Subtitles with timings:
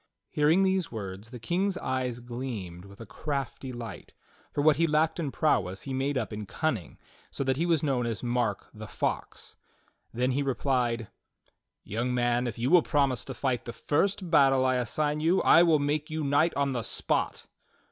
[0.31, 4.15] Hearing these words, the King's eyes gleamed with a crafty light,
[4.51, 6.97] for what he lacked in prowess he made up in cunning,
[7.29, 9.57] so that he was known as Mark the Fox.
[10.11, 11.09] Then he replied:
[11.83, 15.61] "Young man, if you will promise to fight the first battle I assign you, I
[15.61, 17.45] will make you knight on the spot."